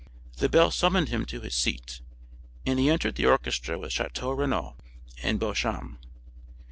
[0.37, 2.01] The bell summoned him to his seat,
[2.65, 4.75] and he entered the orchestra with Château Renaud
[5.21, 5.99] and Beauchamp.